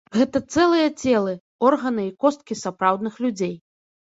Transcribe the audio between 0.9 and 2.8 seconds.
целы, органы і косткі